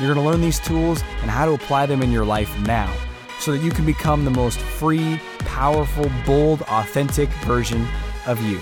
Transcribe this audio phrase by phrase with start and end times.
[0.00, 2.92] You're going to learn these tools and how to apply them in your life now
[3.38, 7.86] so that you can become the most free, powerful, bold, authentic version
[8.26, 8.58] of you.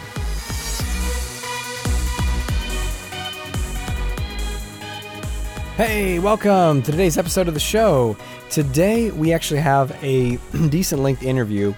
[5.78, 8.14] Hey, welcome to today's episode of the show.
[8.50, 10.36] Today, we actually have a
[10.68, 11.72] decent length interview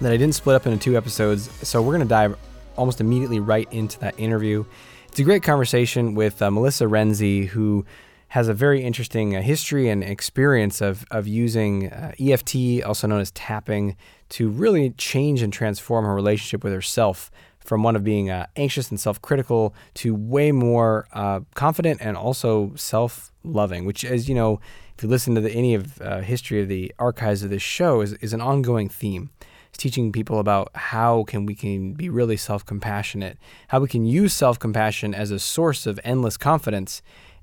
[0.00, 2.34] that I didn't split up into two episodes, so we're going to dive
[2.78, 4.64] almost immediately right into that interview.
[5.08, 7.84] It's a great conversation with uh, Melissa Renzi, who
[8.30, 13.20] has a very interesting uh, history and experience of, of using uh, EFT, also known
[13.20, 13.96] as tapping,
[14.28, 18.88] to really change and transform her relationship with herself from one of being uh, anxious
[18.88, 24.34] and self critical to way more uh, confident and also self loving, which, as you
[24.36, 24.60] know,
[24.96, 28.00] if you listen to the, any of uh, history of the archives of this show,
[28.00, 29.30] is, is an ongoing theme.
[29.70, 33.38] It's teaching people about how can we can be really self compassionate,
[33.68, 37.02] how we can use self compassion as a source of endless confidence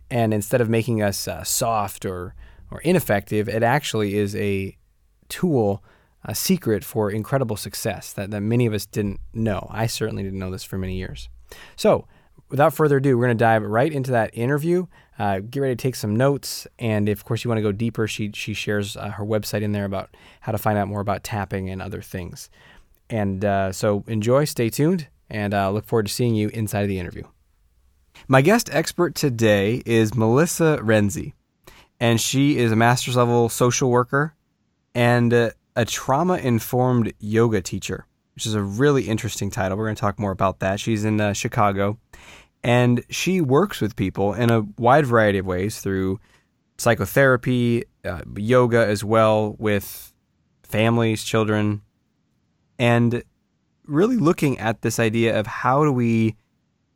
[0.09, 2.35] and instead of making us uh, soft or
[2.71, 4.75] or ineffective, it actually is a
[5.29, 5.83] tool,
[6.25, 9.67] a secret for incredible success that, that many of us didn't know.
[9.71, 11.29] I certainly didn't know this for many years.
[11.75, 12.07] So,
[12.49, 14.87] without further ado, we're going to dive right into that interview.
[15.17, 17.71] Uh, get ready to take some notes, and if, of course, you want to go
[17.71, 21.01] deeper, she she shares uh, her website in there about how to find out more
[21.01, 22.49] about tapping and other things.
[23.09, 26.89] And uh, so, enjoy, stay tuned, and uh, look forward to seeing you inside of
[26.89, 27.23] the interview.
[28.29, 31.31] My guest expert today is Melissa Renzi,
[31.97, 34.35] and she is a master's level social worker
[34.93, 38.05] and a, a trauma informed yoga teacher,
[38.35, 39.77] which is a really interesting title.
[39.77, 40.81] We're going to talk more about that.
[40.81, 41.99] She's in uh, Chicago,
[42.65, 46.19] and she works with people in a wide variety of ways through
[46.77, 50.11] psychotherapy, uh, yoga as well, with
[50.63, 51.81] families, children,
[52.77, 53.23] and
[53.85, 56.35] really looking at this idea of how do we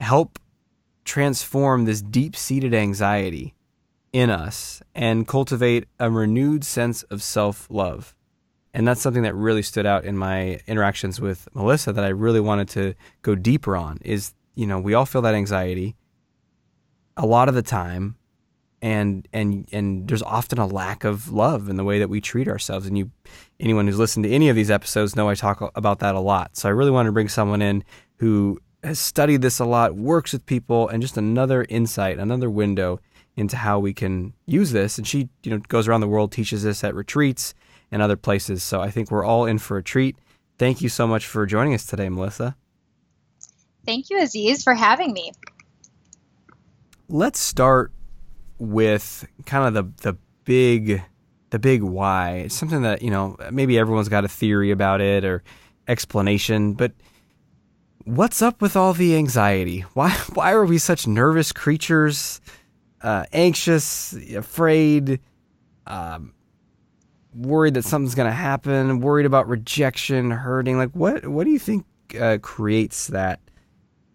[0.01, 0.37] help
[1.05, 3.53] transform this deep seated anxiety
[4.13, 8.15] in us and cultivate a renewed sense of self love.
[8.73, 12.39] And that's something that really stood out in my interactions with Melissa that I really
[12.39, 15.95] wanted to go deeper on is, you know, we all feel that anxiety
[17.17, 18.15] a lot of the time
[18.81, 22.47] and and and there's often a lack of love in the way that we treat
[22.47, 23.11] ourselves and you
[23.59, 26.57] anyone who's listened to any of these episodes know I talk about that a lot.
[26.57, 27.83] So I really wanted to bring someone in
[28.17, 32.99] who has studied this a lot, works with people, and just another insight, another window
[33.35, 34.97] into how we can use this.
[34.97, 37.53] And she, you know, goes around the world, teaches this at retreats
[37.91, 38.63] and other places.
[38.63, 40.17] So I think we're all in for a treat.
[40.57, 42.55] Thank you so much for joining us today, Melissa.
[43.85, 45.31] Thank you, Aziz, for having me.
[47.09, 47.91] Let's start
[48.59, 51.01] with kind of the the big
[51.49, 52.43] the big why.
[52.45, 55.43] It's something that, you know, maybe everyone's got a theory about it or
[55.87, 56.93] explanation, but
[58.05, 59.81] what's up with all the anxiety?
[59.93, 62.41] Why why are we such nervous creatures?
[63.01, 65.19] Uh, anxious, afraid,
[65.87, 66.33] um,
[67.33, 70.77] worried that something's going to happen, worried about rejection, hurting.
[70.77, 71.85] Like what what do you think
[72.19, 73.39] uh, creates that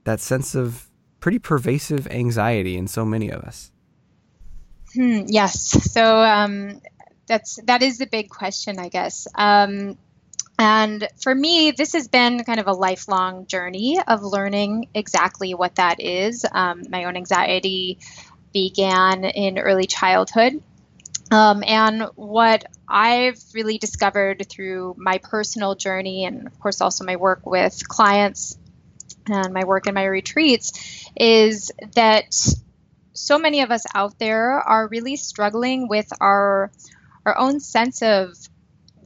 [0.05, 0.89] that sense of
[1.21, 3.73] pretty pervasive anxiety in so many of us?
[4.95, 5.61] Hmm, yes.
[5.93, 6.81] So um,
[7.27, 9.27] that's that is the big question, I guess.
[9.35, 9.99] Um,
[10.59, 15.75] and for me, this has been kind of a lifelong journey of learning exactly what
[15.77, 16.47] that is.
[16.51, 17.99] Um, my own anxiety
[18.53, 20.63] began in early childhood.
[21.31, 27.17] Um, and what I've really discovered through my personal journey, and of course also my
[27.17, 28.57] work with clients
[29.29, 32.33] and my work in my retreats, is that
[33.13, 36.71] so many of us out there are really struggling with our
[37.25, 38.37] our own sense of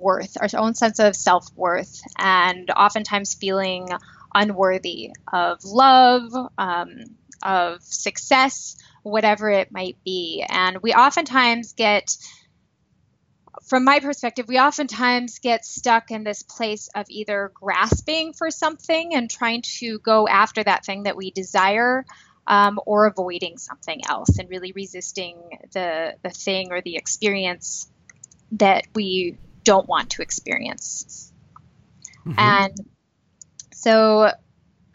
[0.00, 3.88] worth, our own sense of self worth, and oftentimes feeling
[4.34, 7.04] unworthy of love, um,
[7.42, 10.44] of success, whatever it might be.
[10.48, 12.16] And we oftentimes get,
[13.68, 19.14] from my perspective, we oftentimes get stuck in this place of either grasping for something
[19.14, 22.04] and trying to go after that thing that we desire.
[22.46, 25.36] Um, or avoiding something else and really resisting
[25.72, 27.88] the the thing or the experience
[28.52, 31.32] that we don't want to experience.
[32.26, 32.38] Mm-hmm.
[32.38, 32.76] And
[33.72, 34.30] so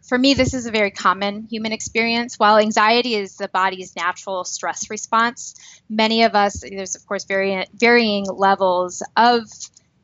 [0.08, 2.38] for me, this is a very common human experience.
[2.38, 5.56] While anxiety is the body's natural stress response,
[5.90, 9.42] many of us, there's of course varying, varying levels of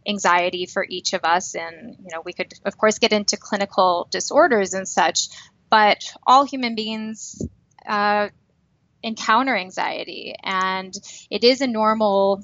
[0.07, 1.55] anxiety for each of us.
[1.55, 5.27] And, you know, we could, of course, get into clinical disorders and such,
[5.69, 7.39] but all human beings
[7.87, 8.29] uh,
[9.03, 10.35] encounter anxiety.
[10.41, 10.93] And
[11.29, 12.43] it is a normal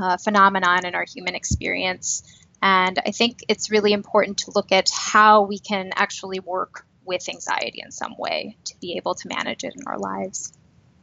[0.00, 2.22] uh, phenomenon in our human experience.
[2.62, 7.28] And I think it's really important to look at how we can actually work with
[7.28, 10.52] anxiety in some way to be able to manage it in our lives.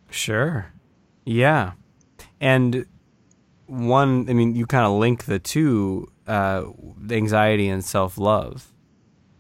[0.10, 0.68] Sure.
[1.26, 1.74] Yeah.
[2.42, 2.86] And
[3.68, 6.66] one, I mean, you kind of link the two, uh,
[7.10, 8.72] anxiety and self love.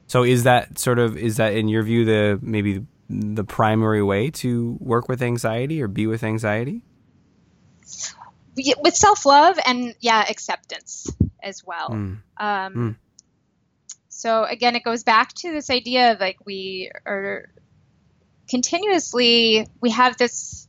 [0.07, 4.29] So is that sort of, is that in your view the maybe the primary way
[4.29, 6.83] to work with anxiety or be with anxiety?
[8.55, 11.11] With self love and yeah, acceptance
[11.41, 11.89] as well.
[11.89, 12.17] Mm.
[12.37, 12.95] Um, Mm.
[14.09, 17.49] So again, it goes back to this idea of like we are
[18.47, 20.67] continuously we have this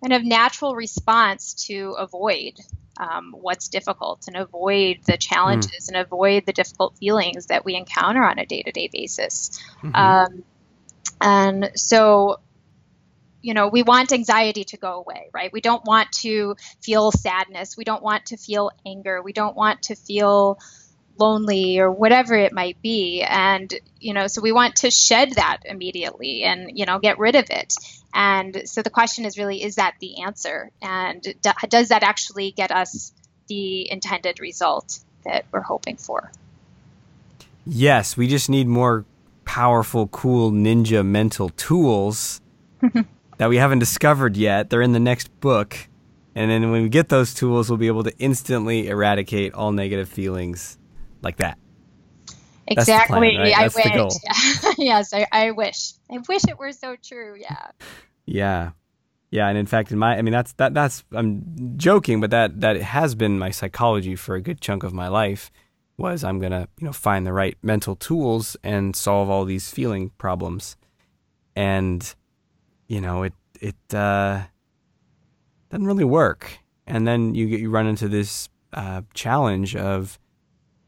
[0.00, 2.60] kind of natural response to avoid
[2.98, 8.22] um, what's difficult and avoid the challenges and avoid the difficult feelings that we encounter
[8.22, 9.58] on a day-to-day basis.
[9.82, 9.94] Mhm.
[9.94, 10.44] Um,
[11.20, 12.40] and so,
[13.42, 15.52] you know, we want anxiety to go away, right?
[15.52, 17.76] We don't want to feel sadness.
[17.76, 19.22] We don't want to feel anger.
[19.22, 20.58] We don't want to feel
[21.18, 23.22] lonely or whatever it might be.
[23.22, 27.36] And, you know, so we want to shed that immediately and, you know, get rid
[27.36, 27.74] of it.
[28.12, 30.70] And so the question is really, is that the answer?
[30.82, 33.12] And do, does that actually get us
[33.48, 36.30] the intended result that we're hoping for?
[37.64, 39.04] Yes, we just need more
[39.44, 42.40] powerful, cool ninja mental tools
[43.38, 44.70] that we haven't discovered yet.
[44.70, 45.76] They're in the next book.
[46.34, 50.08] And then when we get those tools, we'll be able to instantly eradicate all negative
[50.08, 50.78] feelings
[51.22, 51.58] like that.
[52.26, 53.36] The plan, Exactly.
[53.38, 53.54] right?
[53.56, 53.94] I wish.
[53.94, 54.10] goal.
[54.78, 55.92] yes, I, I wish.
[56.10, 57.36] I wish it were so true.
[57.38, 57.68] Yeah.
[58.26, 58.70] Yeah.
[59.30, 62.60] Yeah, and in fact in my I mean that's that that's I'm joking, but that
[62.60, 65.50] that has been my psychology for a good chunk of my life
[65.96, 69.70] was I'm going to, you know, find the right mental tools and solve all these
[69.70, 70.76] feeling problems.
[71.54, 72.14] And
[72.86, 74.42] you know, it it uh
[75.70, 76.58] doesn't really work.
[76.86, 80.18] And then you get you run into this uh challenge of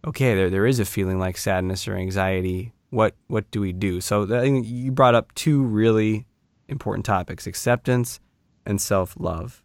[0.06, 2.72] okay, there there is a feeling like sadness or anxiety.
[2.90, 4.00] What what do we do?
[4.00, 6.26] So you brought up two really
[6.68, 8.20] important topics: acceptance
[8.64, 9.62] and self love.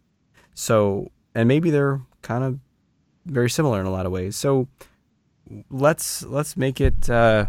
[0.54, 2.58] So, and maybe they're kind of
[3.26, 4.36] very similar in a lot of ways.
[4.36, 4.68] So
[5.70, 7.46] let's let's make it uh,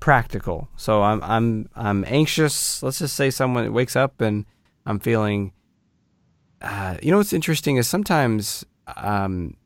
[0.00, 0.68] practical.
[0.76, 2.82] So I'm I'm I'm anxious.
[2.82, 4.44] Let's just say someone wakes up and
[4.84, 5.52] I'm feeling.
[6.62, 8.64] Uh, you know what's interesting is sometimes
[8.96, 9.56] um,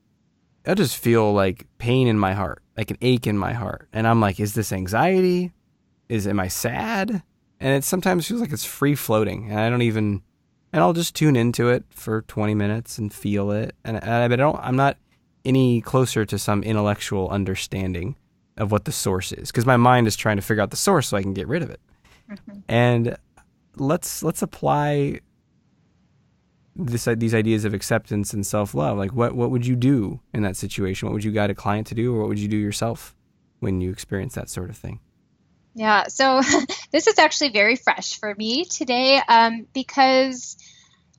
[0.66, 4.06] I just feel like pain in my heart, like an ache in my heart, and
[4.06, 5.52] I'm like, is this anxiety?
[6.08, 7.22] Is am I sad?
[7.60, 10.22] And it sometimes feels like it's free floating, and I don't even,
[10.72, 14.28] and I'll just tune into it for 20 minutes and feel it, and, and I,
[14.28, 14.96] but I don't, I'm not
[15.44, 18.16] any closer to some intellectual understanding
[18.60, 21.08] of what the source is, because my mind is trying to figure out the source
[21.08, 21.80] so I can get rid of it.
[22.68, 23.16] And
[23.76, 25.20] let's let's apply
[26.76, 28.96] this these ideas of acceptance and self love.
[28.98, 31.08] Like, what what would you do in that situation?
[31.08, 33.16] What would you guide a client to do, or what would you do yourself
[33.58, 35.00] when you experience that sort of thing?
[35.74, 36.42] Yeah, so
[36.92, 40.56] this is actually very fresh for me today um, because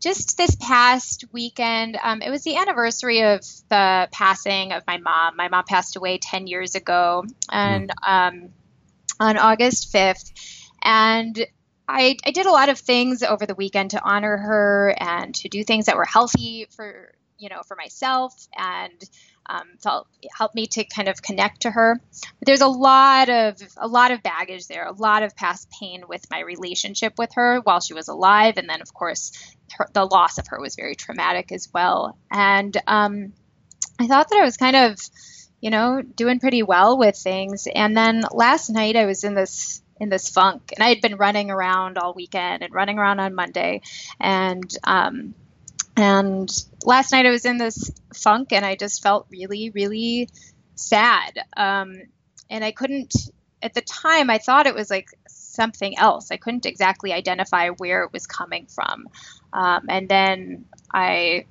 [0.01, 5.37] just this past weekend, um, it was the anniversary of the passing of my mom.
[5.37, 8.49] My mom passed away 10 years ago and um,
[9.19, 10.31] on August 5th.
[10.81, 11.45] And
[11.87, 15.49] I, I did a lot of things over the weekend to honor her and to
[15.49, 19.03] do things that were healthy for you know for myself and
[19.47, 20.07] um, felt
[20.37, 21.99] helped me to kind of connect to her.
[22.39, 26.03] But there's a lot of a lot of baggage there, a lot of past pain
[26.07, 29.31] with my relationship with her while she was alive, and then of course
[29.77, 32.17] her, the loss of her was very traumatic as well.
[32.29, 33.33] And um,
[33.99, 34.99] I thought that I was kind of
[35.59, 39.81] you know doing pretty well with things, and then last night I was in this
[39.99, 43.35] in this funk, and I had been running around all weekend and running around on
[43.35, 43.81] Monday,
[44.19, 45.35] and um,
[45.95, 46.49] and
[46.83, 50.29] last night I was in this funk and I just felt really, really
[50.75, 51.39] sad.
[51.55, 52.01] Um,
[52.49, 53.13] and I couldn't,
[53.61, 56.31] at the time, I thought it was like something else.
[56.31, 59.07] I couldn't exactly identify where it was coming from.
[59.53, 61.45] Um, and then I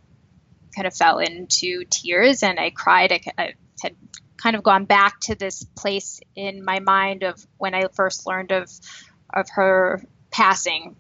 [0.74, 3.12] kind of fell into tears and I cried.
[3.12, 3.96] I, I had
[4.36, 8.52] kind of gone back to this place in my mind of when I first learned
[8.52, 8.70] of
[9.32, 10.96] of her passing.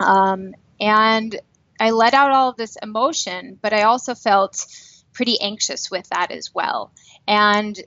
[0.00, 1.38] Um, and
[1.80, 4.66] I let out all of this emotion, but I also felt
[5.12, 6.92] pretty anxious with that as well.
[7.26, 7.78] And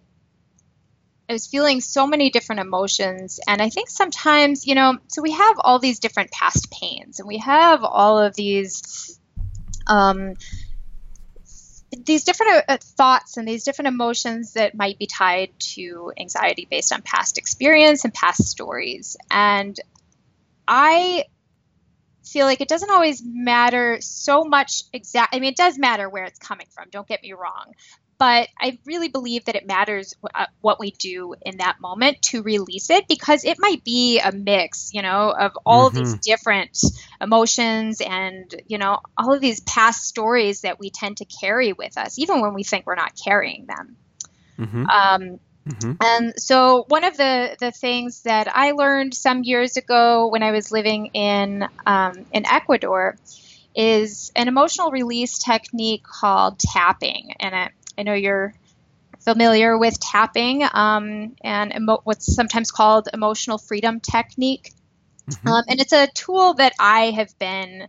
[1.29, 3.39] I was feeling so many different emotions.
[3.47, 7.27] And I think sometimes, you know, so we have all these different past pains and
[7.27, 9.17] we have all of these.
[9.87, 10.35] Um,
[12.05, 16.93] these different uh, thoughts and these different emotions that might be tied to anxiety based
[16.93, 19.17] on past experience and past stories.
[19.29, 19.77] And
[20.65, 21.25] I
[22.23, 26.25] feel like it doesn't always matter so much exact I mean it does matter where
[26.25, 27.73] it's coming from don't get me wrong
[28.21, 32.43] but I really believe that it matters uh, what we do in that moment to
[32.43, 35.97] release it because it might be a mix, you know, of all mm-hmm.
[35.97, 36.19] of these mm-hmm.
[36.21, 36.77] different
[37.19, 41.97] emotions and, you know, all of these past stories that we tend to carry with
[41.97, 43.97] us, even when we think we're not carrying them.
[44.59, 44.85] Mm-hmm.
[44.85, 45.93] Um, Mm-hmm.
[46.01, 50.51] And so, one of the, the things that I learned some years ago when I
[50.51, 53.15] was living in um, in Ecuador
[53.75, 57.33] is an emotional release technique called tapping.
[57.39, 58.53] And I, I know you're
[59.19, 64.73] familiar with tapping um, and emo- what's sometimes called emotional freedom technique.
[65.29, 65.47] Mm-hmm.
[65.47, 67.87] Um, and it's a tool that I have been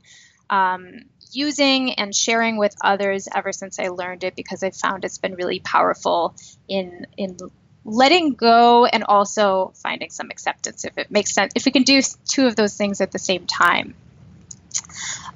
[0.50, 1.00] um,
[1.32, 5.34] using and sharing with others ever since I learned it because I found it's been
[5.34, 6.34] really powerful
[6.68, 7.38] in in
[7.84, 12.00] letting go and also finding some acceptance if it makes sense if we can do
[12.28, 13.94] two of those things at the same time.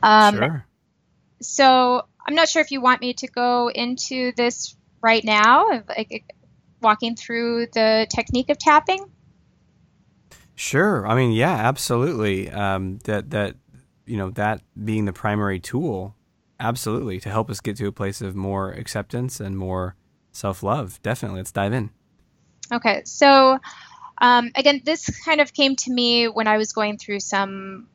[0.02, 0.66] Um, sure.
[1.40, 6.24] so i'm not sure if you want me to go into this right now like
[6.80, 9.04] walking through the technique of tapping?
[10.54, 11.06] Sure.
[11.06, 12.50] I mean yeah absolutely.
[12.50, 13.56] Um, that that
[14.06, 16.14] you know that being the primary tool
[16.58, 19.96] absolutely to help us get to a place of more acceptance and more
[20.32, 21.00] self-love.
[21.02, 21.90] Definitely let's dive in
[22.72, 23.58] Okay, so
[24.18, 27.88] um, again, this kind of came to me when I was going through some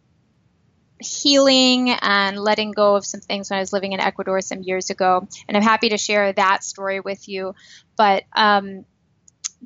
[1.00, 4.90] healing and letting go of some things when I was living in Ecuador some years
[4.90, 7.56] ago, and I'm happy to share that story with you.
[7.98, 8.86] But um,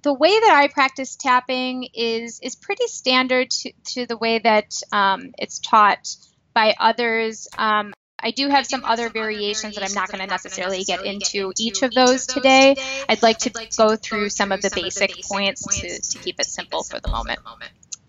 [0.01, 4.81] the way that I practice tapping is is pretty standard to, to the way that
[4.91, 6.15] um, it's taught
[6.53, 7.47] by others.
[7.57, 11.51] Um, I do have some other variations that I'm not going to necessarily get into
[11.59, 12.75] each of those today.
[13.07, 16.83] I'd like to go through some of the basic points to, to keep it simple
[16.83, 17.39] for the moment.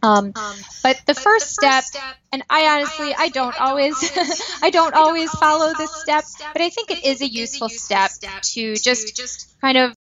[0.02, 0.32] Um,
[0.82, 1.84] but the first step,
[2.32, 3.96] and I honestly, I don't always,
[4.62, 8.12] I don't always follow this step, but I think it is a useful step
[8.52, 9.96] to just kind of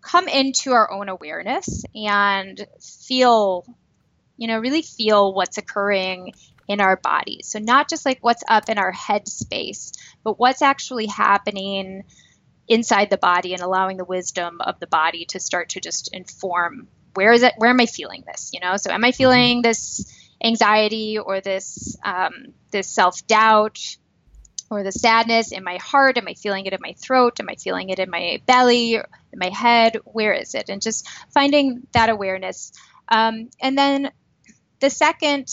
[0.00, 2.66] come into our own awareness and
[3.06, 3.64] feel,
[4.36, 6.32] you know, really feel what's occurring
[6.68, 7.48] in our bodies.
[7.48, 12.04] So, not just like what's up in our head space, but what's actually happening
[12.68, 16.86] inside the body and allowing the wisdom of the body to start to just inform
[17.14, 18.50] where is it, where am I feeling this?
[18.52, 20.12] You know, so am I feeling this
[20.44, 23.96] anxiety or this, um, this self doubt?
[24.70, 26.18] Or the sadness in my heart?
[26.18, 27.40] Am I feeling it in my throat?
[27.40, 29.96] Am I feeling it in my belly, in my head?
[30.04, 30.68] Where is it?
[30.68, 32.72] And just finding that awareness.
[33.08, 34.10] Um, and then
[34.80, 35.48] the second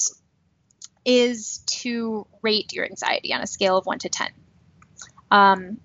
[1.06, 4.28] is to rate your anxiety on a scale of one to 10.
[5.32, 5.78] Um,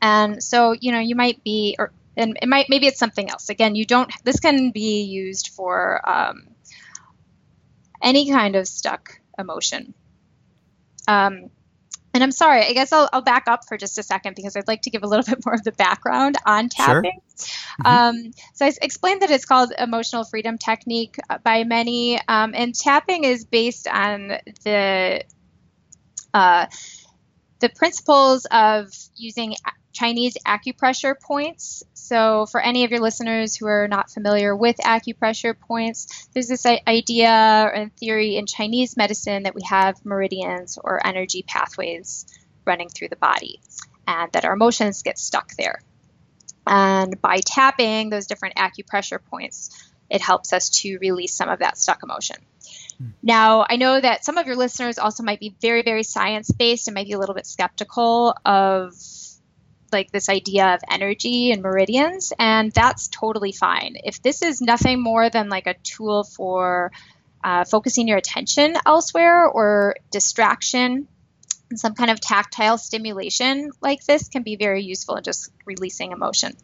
[0.00, 3.48] and so, you know, you might be, or and it might maybe it's something else.
[3.48, 4.10] Again, you don't.
[4.24, 6.48] This can be used for um,
[8.02, 9.94] any kind of stuck emotion.
[11.06, 11.50] Um,
[12.18, 14.66] and I'm sorry, I guess I'll, I'll, back up for just a second because I'd
[14.66, 17.20] like to give a little bit more of the background on tapping.
[17.38, 17.46] Sure.
[17.84, 18.26] Mm-hmm.
[18.26, 22.74] Um, so I explained that it's called emotional freedom technique uh, by many, um, and
[22.74, 24.32] tapping is based on
[24.64, 25.22] the
[26.34, 26.66] uh,
[27.60, 29.54] the principles of using
[29.92, 31.82] Chinese acupressure points.
[31.94, 36.66] So, for any of your listeners who are not familiar with acupressure points, there's this
[36.66, 42.26] idea and theory in Chinese medicine that we have meridians or energy pathways
[42.64, 43.60] running through the body,
[44.06, 45.80] and that our emotions get stuck there.
[46.66, 49.70] And by tapping those different acupressure points,
[50.10, 52.36] it helps us to release some of that stuck emotion.
[52.98, 53.06] Hmm.
[53.22, 56.88] Now, I know that some of your listeners also might be very, very science based
[56.88, 58.92] and might be a little bit skeptical of
[59.92, 63.96] like this idea of energy and meridians, and that's totally fine.
[64.04, 66.92] If this is nothing more than like a tool for
[67.42, 71.08] uh, focusing your attention elsewhere or distraction,
[71.74, 76.56] some kind of tactile stimulation like this can be very useful in just releasing emotion.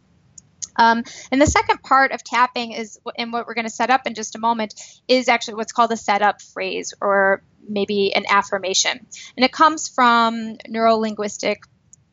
[0.76, 4.06] Um, and the second part of tapping is, and what we're going to set up
[4.06, 4.74] in just a moment,
[5.06, 9.06] is actually what's called a setup phrase or maybe an affirmation.
[9.36, 11.62] And it comes from neuro linguistic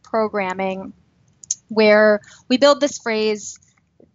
[0.03, 0.93] programming
[1.71, 3.57] where we build this phrase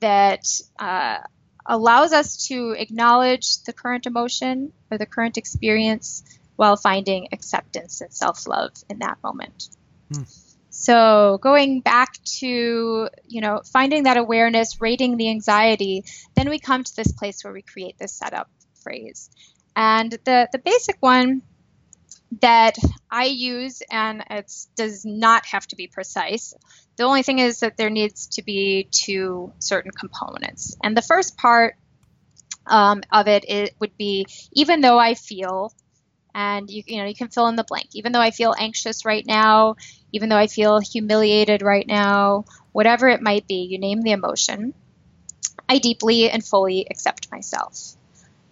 [0.01, 0.45] that
[0.79, 1.19] uh,
[1.65, 6.23] allows us to acknowledge the current emotion or the current experience
[6.57, 9.69] while finding acceptance and self love in that moment.
[10.13, 10.23] Hmm.
[10.71, 16.85] So going back to, you know, finding that awareness, rating the anxiety, then we come
[16.85, 18.51] to this place where we create this setup
[18.83, 19.31] phrase.
[19.75, 21.41] And the, the basic one
[22.41, 22.77] that
[23.11, 26.55] I use, and it does not have to be precise.
[26.97, 30.77] The only thing is that there needs to be two certain components.
[30.83, 31.77] And the first part
[32.67, 35.73] um, of it, it would be even though I feel,
[36.35, 37.89] and you, you know you can fill in the blank.
[37.95, 39.77] Even though I feel anxious right now,
[40.13, 44.75] even though I feel humiliated right now, whatever it might be, you name the emotion.
[45.69, 47.97] I deeply and fully accept myself.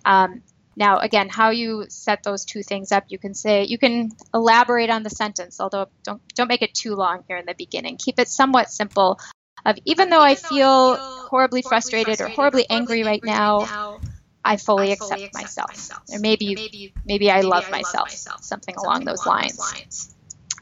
[0.05, 0.43] Um,
[0.77, 4.91] now, again, how you set those two things up, you can say you can elaborate
[4.91, 7.97] on the sentence, although don't don't make it too long here in the beginning.
[7.97, 9.21] Keep it somewhat simple.
[9.65, 10.97] Of even though I feel
[11.31, 14.01] horribly frustrated or horribly angry right now,
[14.45, 15.71] I fully accept myself.
[16.13, 20.15] Or maybe maybe I love myself, something along those lines.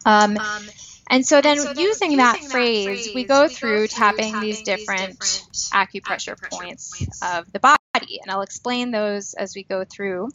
[0.04, 0.38] Um,
[1.12, 5.18] and so then using that phrase, we go through tapping these different
[5.72, 10.30] acupressure points of the body body, and I'll explain those as we go through.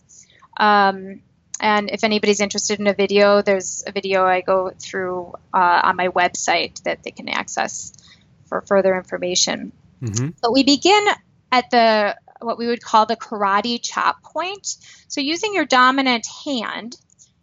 [0.57, 1.21] Um,
[1.59, 5.95] and if anybody's interested in a video, there's a video I go through uh, on
[5.95, 7.93] my website that they can access
[8.45, 9.71] for further information.
[10.01, 10.29] Mm-hmm.
[10.41, 11.05] But we begin
[11.51, 14.77] at the what we would call the karate chop point.
[15.07, 16.95] So using your dominant hand,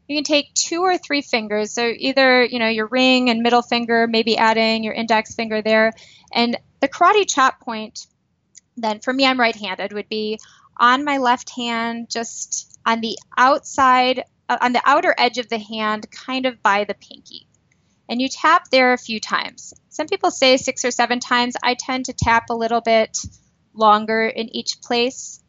[0.07, 1.73] you can take two or three fingers.
[1.73, 5.93] So either you know your ring and middle finger, maybe adding your index finger there,
[6.33, 8.07] and the karate chop point
[8.77, 10.39] then for me, I'm right handed, would be
[10.77, 15.59] on my left hand, just on the outside, uh, on the outer edge of the
[15.59, 17.47] hand, kind of by the pinky.
[18.09, 19.73] And you tap there a few times.
[19.89, 21.55] Some people say six or seven times.
[21.63, 23.19] I tend to tap a little bit
[23.73, 25.43] longer in each place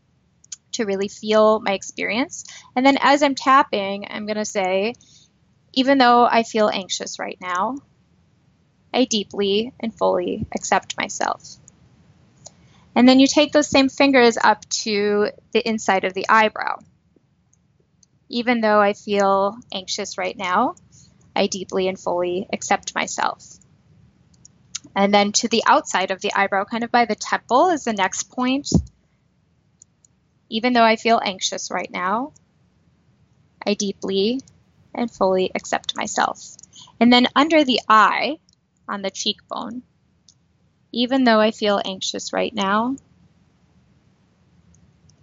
[0.76, 2.46] to really feel my experience.
[2.76, 4.94] And then as I'm tapping, I'm going to say,
[5.74, 7.78] even though I feel anxious right now,
[8.94, 11.58] I deeply and fully accept myself.
[12.96, 16.80] And then you take those same fingers up to the inside of the eyebrow.
[18.30, 20.76] Even though I feel anxious right now,
[21.36, 23.46] I deeply and fully accept myself.
[24.96, 27.92] And then to the outside of the eyebrow, kind of by the temple, is the
[27.92, 28.70] next point.
[30.50, 32.34] Even though I feel anxious right now,
[33.66, 34.42] I deeply
[34.94, 36.56] and fully accept myself.
[37.00, 38.38] And then under the eye,
[38.88, 39.82] on the cheekbone,
[40.92, 42.96] even though I feel anxious right now,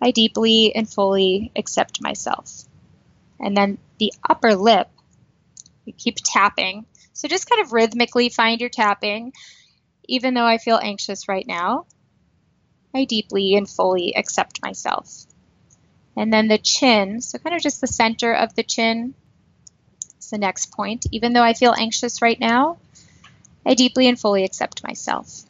[0.01, 2.65] I deeply and fully accept myself.
[3.39, 4.89] And then the upper lip,
[5.85, 6.87] you keep tapping.
[7.13, 9.33] So just kind of rhythmically find your tapping.
[10.09, 11.87] Even though I feel anxious right now,
[12.95, 15.27] I deeply and fully accept myself.
[16.17, 19.15] And then the chin, so kind of just the center of the chin,
[20.19, 21.07] is the next point.
[21.11, 22.79] Even though I feel anxious right now,
[23.65, 25.43] I deeply and fully accept myself.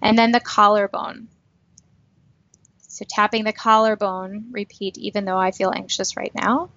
[0.00, 1.28] And then the collarbone.
[2.78, 6.70] So tapping the collarbone, repeat, even though I feel anxious right now,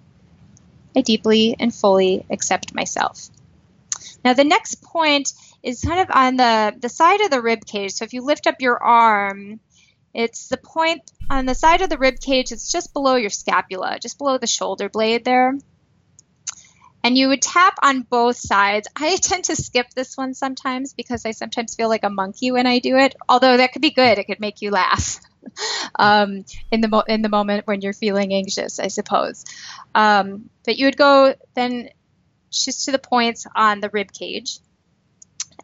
[0.96, 3.28] I deeply and fully accept myself.
[4.24, 7.92] Now the next point is kind of on the, the side of the rib cage.
[7.92, 9.60] So if you lift up your arm,
[10.18, 13.98] it's the point on the side of the rib cage, it's just below your scapula,
[14.00, 15.54] just below the shoulder blade there
[17.04, 18.88] and you would tap on both sides.
[18.96, 22.66] I tend to skip this one sometimes because I sometimes feel like a monkey when
[22.66, 23.14] I do it.
[23.28, 25.20] Although that could be good; it could make you laugh
[25.94, 29.44] um, in the mo- in the moment when you're feeling anxious, I suppose.
[29.94, 31.90] Um, but you would go then
[32.50, 34.58] just to the points on the rib cage,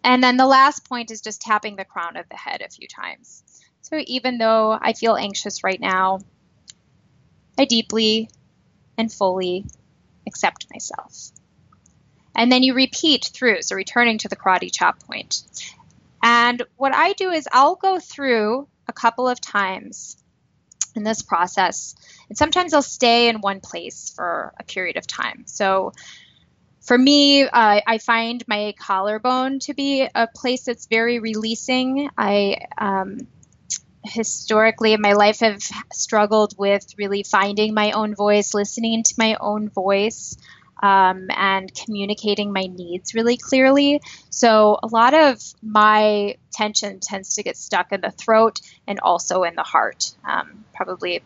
[0.03, 2.87] and then the last point is just tapping the crown of the head a few
[2.89, 3.43] times.
[3.85, 6.21] So even though I feel anxious right now,
[7.59, 8.31] I deeply
[8.97, 9.67] and fully
[10.27, 11.31] accept myself.
[12.35, 15.43] And then you repeat through, so returning to the karate chop point.
[16.23, 20.17] And what I do is I'll go through a couple of times
[20.97, 21.95] in this process,
[22.31, 25.45] and sometimes I'll stay in one place for a period of time.
[25.47, 25.93] So
[26.81, 32.09] for me, uh, I find my collarbone to be a place that's very releasing.
[32.17, 33.27] I um,
[34.05, 35.63] historically in my life have
[35.93, 40.37] struggled with really finding my own voice, listening to my own voice,
[40.83, 44.03] um, and communicating my needs really clearly.
[44.31, 49.45] So a lot of my tension tends to get stuck in the throat and also
[49.45, 51.23] in the heart, um, probably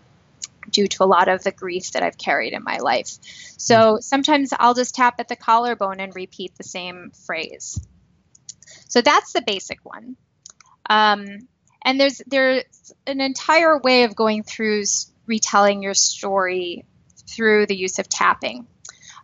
[0.70, 3.18] due to a lot of the grief that I've carried in my life.
[3.56, 4.00] So mm-hmm.
[4.00, 7.84] sometimes I'll just tap at the collarbone and repeat the same phrase.
[8.88, 10.16] So that's the basic one.
[10.88, 11.48] Um,
[11.82, 14.84] and there's there's an entire way of going through
[15.26, 16.84] retelling your story
[17.28, 18.66] through the use of tapping.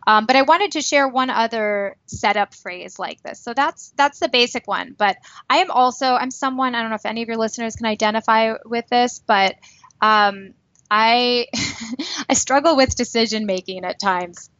[0.06, 3.40] Um, but I wanted to share one other setup phrase like this.
[3.40, 4.94] So that's that's the basic one.
[4.96, 5.16] But
[5.48, 8.54] I am also I'm someone I don't know if any of your listeners can identify
[8.66, 9.54] with this, but
[10.00, 10.52] um,
[10.90, 11.46] I
[12.28, 14.50] I struggle with decision making at times,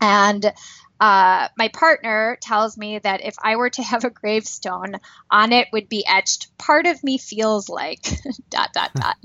[0.00, 0.52] and
[1.02, 4.94] uh, my partner tells me that if I were to have a gravestone,
[5.28, 8.08] on it would be etched, "Part of me feels like
[8.50, 9.16] dot dot dot."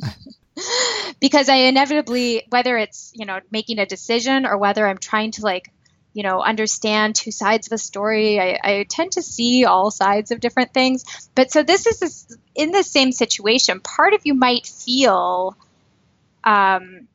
[1.19, 5.43] because I inevitably, whether it's you know making a decision or whether I'm trying to
[5.43, 5.71] like
[6.13, 10.31] you know understand two sides of a story, I, I tend to see all sides
[10.31, 11.29] of different things.
[11.35, 13.81] But so this is this, in the same situation.
[13.81, 15.55] Part of you might feel
[16.43, 17.07] um,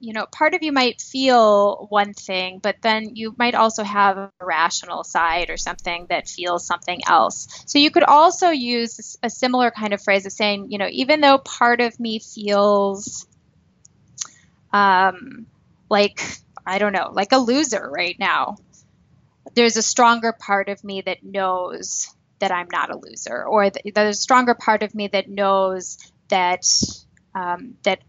[0.00, 4.16] you know, part of you might feel one thing, but then you might also have
[4.16, 7.64] a rational side or something that feels something else.
[7.66, 11.20] So you could also use a similar kind of phrase of saying, you know, even
[11.20, 13.26] though part of me feels
[14.72, 15.46] um,
[15.88, 16.20] like,
[16.66, 18.56] I don't know, like a loser right now,
[19.54, 24.16] there's a stronger part of me that knows that I'm not a loser, or there's
[24.16, 26.64] a stronger part of me that knows that
[27.34, 28.00] um, that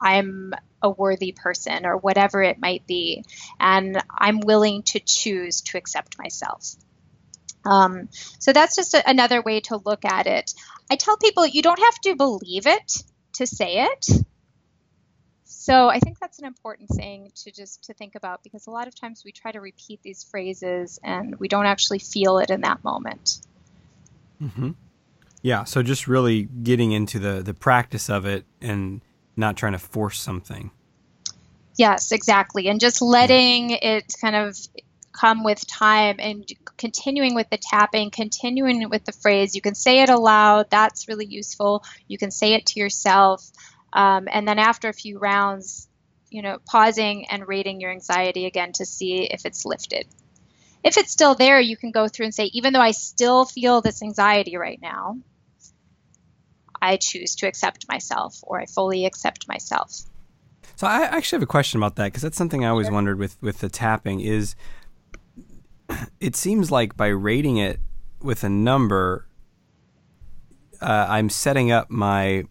[0.00, 3.24] I'm a worthy person or whatever it might be.
[3.58, 6.74] And I'm willing to choose to accept myself.
[7.64, 8.08] Um,
[8.38, 10.54] so that's just a, another way to look at it.
[10.90, 13.02] I tell people you don't have to believe it
[13.34, 14.06] to say it.
[15.44, 18.88] So I think that's an important thing to just to think about because a lot
[18.88, 22.62] of times we try to repeat these phrases and we don't actually feel it in
[22.62, 23.40] that moment.
[24.42, 24.70] Mm-hmm.
[25.42, 25.64] Yeah.
[25.64, 29.02] So just really getting into the the practice of it and
[29.40, 30.70] not trying to force something.
[31.76, 32.68] Yes, exactly.
[32.68, 34.56] And just letting it kind of
[35.12, 39.54] come with time and continuing with the tapping, continuing with the phrase.
[39.54, 41.84] You can say it aloud, that's really useful.
[42.06, 43.50] You can say it to yourself.
[43.92, 45.88] Um, and then after a few rounds,
[46.30, 50.06] you know, pausing and rating your anxiety again to see if it's lifted.
[50.84, 53.80] If it's still there, you can go through and say, even though I still feel
[53.80, 55.18] this anxiety right now,
[56.82, 60.02] I choose to accept myself or I fully accept myself.
[60.76, 62.94] So I actually have a question about that because that's something I always sure.
[62.94, 64.54] wondered with with the tapping is
[66.20, 67.80] it seems like by rating it
[68.22, 69.26] with a number
[70.80, 72.44] uh, I'm setting up my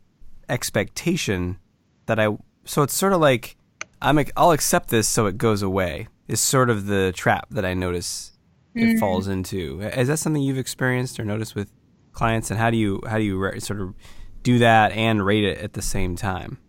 [0.47, 1.57] expectation
[2.05, 3.55] that I so it's sort of like
[4.01, 7.73] I'm I'll accept this so it goes away is sort of the trap that I
[7.73, 8.37] notice
[8.75, 8.99] it mm.
[8.99, 9.81] falls into.
[9.81, 11.71] Is that something you've experienced or noticed with
[12.13, 13.93] clients and how do you how do you sort of
[14.43, 16.59] do that and rate it at the same time?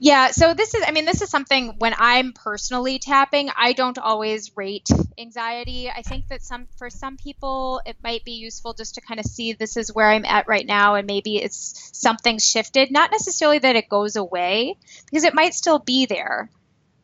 [0.00, 3.98] Yeah, so this is, I mean, this is something when I'm personally tapping, I don't
[3.98, 5.90] always rate anxiety.
[5.90, 9.26] I think that some, for some people, it might be useful just to kind of
[9.26, 12.92] see this is where I'm at right now, and maybe it's something shifted.
[12.92, 16.48] Not necessarily that it goes away, because it might still be there.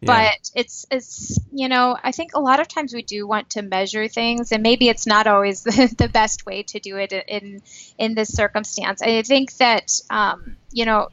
[0.06, 3.62] But it's it's you know I think a lot of times we do want to
[3.62, 7.62] measure things and maybe it's not always the, the best way to do it in
[7.98, 9.02] in this circumstance.
[9.02, 11.08] I think that um, you know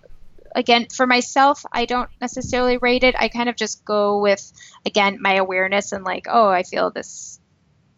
[0.55, 4.51] again for myself i don't necessarily rate it i kind of just go with
[4.85, 7.39] again my awareness and like oh i feel this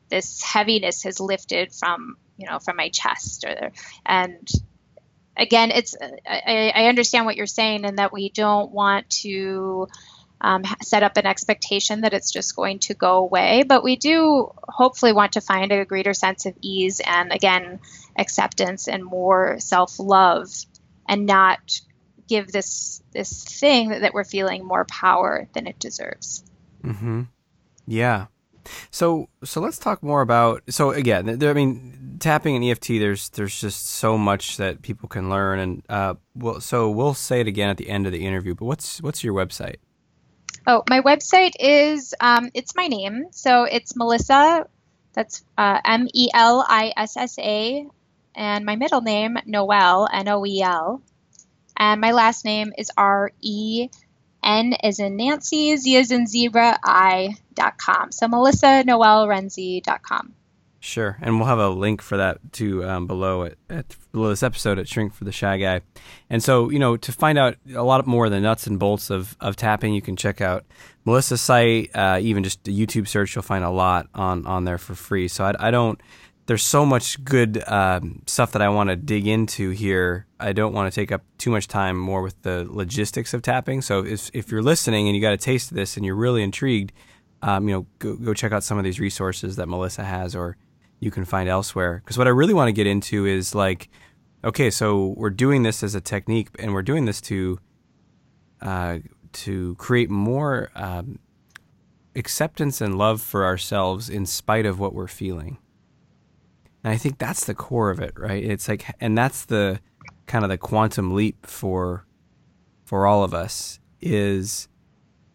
[0.10, 3.72] this heaviness has lifted from you know from my chest or
[4.06, 4.48] and
[5.36, 5.96] again it's
[6.28, 9.88] I, I understand what you're saying and that we don't want to
[10.44, 13.64] um, set up an expectation that it's just going to go away.
[13.68, 17.80] But we do hopefully want to find a greater sense of ease and, again,
[18.18, 20.50] acceptance and more self love
[21.08, 21.80] and not
[22.28, 26.44] give this this thing that, we're feeling more power than it deserves.
[26.84, 27.24] Mm-hmm.
[27.88, 28.28] Yeah.
[28.92, 33.30] So so let's talk more about so again there, I mean tapping and EFT there's
[33.30, 37.48] there's just so much that people can learn and uh well so we'll say it
[37.48, 39.78] again at the end of the interview but what's what's your website?
[40.66, 44.66] Oh, my website is um, it's my name, so it's Melissa.
[45.12, 47.86] That's uh, M E L I S S A,
[48.34, 51.02] and my middle name Noel N O E L,
[51.76, 53.90] and my last name is R E
[54.42, 58.14] N is in Nancy, Z is in zebra, I dot com.
[58.14, 60.34] So Melissa Noel Renzi dot com.
[60.86, 64.44] Sure, and we'll have a link for that too um, below it at below this
[64.44, 65.80] episode at Shrink for the Shy Guy.
[66.30, 69.10] And so, you know, to find out a lot more of the nuts and bolts
[69.10, 70.66] of, of tapping, you can check out
[71.06, 71.90] Melissa's site.
[71.96, 75.30] Uh, even just a YouTube search, you'll find a lot on on there for free.
[75.30, 76.02] So I, I don't.
[76.48, 80.26] There's so much good um, stuff that I want to dig into here.
[80.38, 83.82] I don't want to take up too much time more with the logistics of tapping.
[83.82, 86.44] So if if you're listening and you got a taste of this and you're really
[86.44, 86.92] intrigued,
[87.42, 90.58] um, you know, go go check out some of these resources that Melissa has or
[91.04, 92.02] you can find elsewhere.
[92.04, 93.90] Because what I really want to get into is like,
[94.44, 97.60] okay, so we're doing this as a technique, and we're doing this to
[98.62, 99.00] uh,
[99.34, 101.20] to create more um,
[102.16, 105.58] acceptance and love for ourselves in spite of what we're feeling.
[106.84, 108.44] And I think that's the core of it, right?
[108.44, 109.80] It's like, and that's the
[110.28, 112.06] kind of the quantum leap for
[112.86, 114.68] for all of us is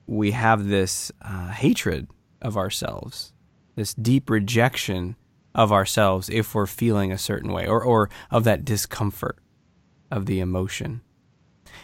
[0.06, 2.08] we have this uh, hatred
[2.40, 3.32] of ourselves,
[3.74, 5.16] this deep rejection
[5.58, 9.36] of ourselves if we're feeling a certain way, or or of that discomfort
[10.10, 11.00] of the emotion.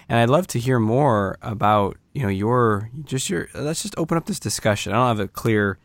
[0.09, 3.49] And I'd love to hear more about you know your just your.
[3.53, 4.93] Let's just open up this discussion.
[4.93, 5.79] I don't have a clear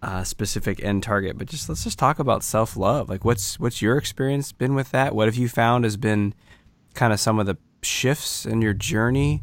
[0.00, 3.08] uh, specific end target, but just let's just talk about self love.
[3.08, 5.12] Like, what's what's your experience been with that?
[5.12, 6.34] What have you found has been
[6.94, 9.42] kind of some of the shifts in your journey?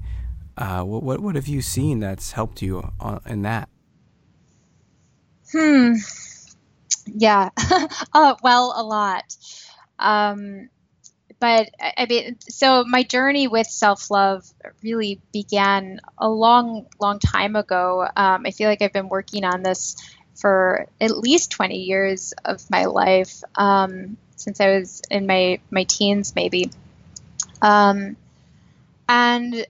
[0.57, 3.67] Uh, what what what have you seen that's helped you on, in that?
[5.51, 5.95] Hmm.
[7.21, 7.49] Yeah.
[8.13, 9.37] uh, well, a lot.
[9.99, 10.69] Um,
[11.39, 14.43] but I mean, so my journey with self love
[14.81, 18.07] really began a long, long time ago.
[18.15, 19.97] Um, I feel like I've been working on this
[20.35, 25.83] for at least 20 years of my life um, since I was in my, my
[25.83, 26.71] teens, maybe.
[27.61, 28.17] Um,
[29.07, 29.67] and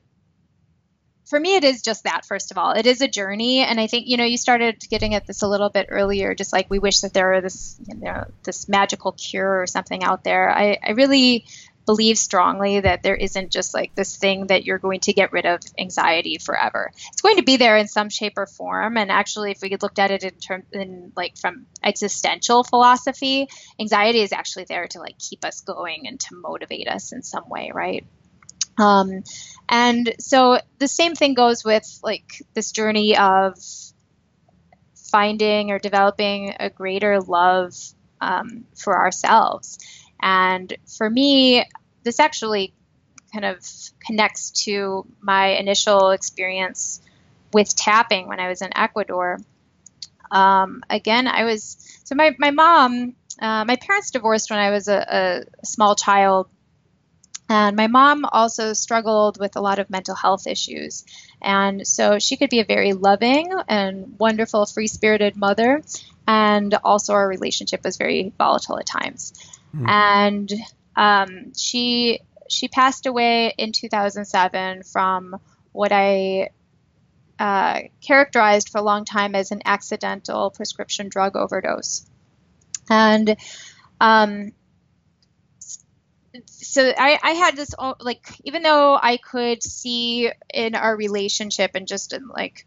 [1.32, 2.74] for me, it is just that, first of all.
[2.74, 3.60] It is a journey.
[3.60, 6.52] And I think, you know, you started getting at this a little bit earlier, just
[6.52, 10.26] like we wish that there were this, you know, this magical cure or something out
[10.26, 10.52] there.
[10.52, 11.46] I, I really
[11.86, 15.46] believe strongly that there isn't just like this thing that you're going to get rid
[15.46, 16.91] of anxiety forever.
[17.13, 18.98] It's going to be there in some shape or form.
[18.98, 23.48] And actually, if we looked at it in terms in like from existential philosophy,
[23.80, 27.48] anxiety is actually there to like keep us going and to motivate us in some
[27.48, 28.06] way, right?
[28.78, 29.24] Um,
[29.71, 33.57] and so the same thing goes with like this journey of
[34.95, 37.73] finding or developing a greater love
[38.19, 39.79] um, for ourselves.
[40.21, 41.65] And for me,
[42.03, 42.73] this actually
[43.34, 43.65] kind of
[44.05, 47.01] connects to my initial experience
[47.53, 49.39] with tapping when I was in Ecuador.
[50.29, 54.88] Um, again, I was so my my mom, uh, my parents divorced when I was
[54.88, 56.47] a, a, small child,
[57.52, 61.04] and my mom also struggled with a lot of mental health issues,
[61.42, 65.82] and so she could be a very loving and wonderful, free spirited mother,
[66.26, 69.34] and also our relationship was very volatile at times.
[69.76, 69.90] Mm.
[69.90, 70.54] And
[70.96, 75.36] um, she she passed away in 2007 from
[75.74, 76.52] what I
[77.38, 82.06] uh, characterized for a long time as an accidental prescription drug overdose.
[82.90, 83.36] And
[84.00, 84.54] um,
[86.46, 91.88] so I, I, had this like even though I could see in our relationship and
[91.88, 92.65] just in like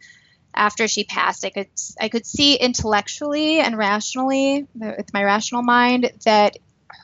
[0.55, 1.69] after she passed, I could
[2.01, 6.57] I could see intellectually and rationally with my rational mind that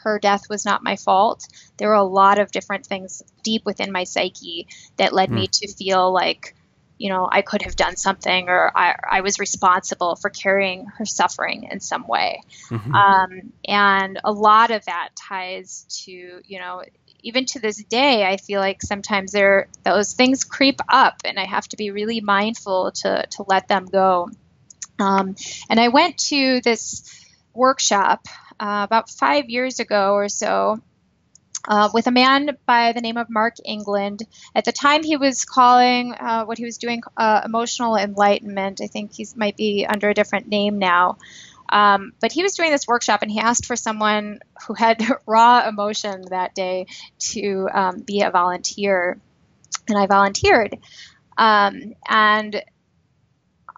[0.02, 1.46] her death was not my fault.
[1.76, 5.34] There were a lot of different things deep within my psyche that led mm.
[5.34, 5.50] me hmm.
[5.52, 6.54] to feel like,
[7.00, 11.06] you know, I could have done something or I, I was responsible for carrying her
[11.06, 12.42] suffering in some way.
[12.68, 12.94] Mm-hmm.
[12.94, 16.82] Um, and a lot of that ties to, you know,
[17.22, 21.46] even to this day, I feel like sometimes there those things creep up, and I
[21.46, 24.28] have to be really mindful to to let them go.
[24.98, 25.36] Um,
[25.70, 28.26] and I went to this workshop
[28.58, 30.82] uh, about five years ago or so
[31.68, 34.22] uh, with a man by the name of Mark England.
[34.54, 38.80] At the time, he was calling uh, what he was doing uh, emotional enlightenment.
[38.82, 41.18] I think he might be under a different name now.
[41.68, 45.68] Um, but he was doing this workshop and he asked for someone who had raw
[45.68, 46.86] emotion that day
[47.30, 49.20] to um, be a volunteer.
[49.88, 50.78] And I volunteered.
[51.38, 52.62] Um, and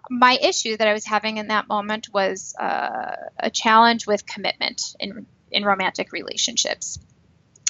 [0.09, 4.95] my issue that I was having in that moment was uh, a challenge with commitment
[4.99, 6.99] in in romantic relationships.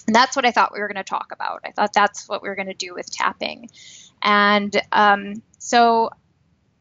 [0.07, 1.61] And that's what I thought we were going to talk about.
[1.65, 3.69] I thought that's what we were going to do with tapping.
[4.21, 6.09] And um, so,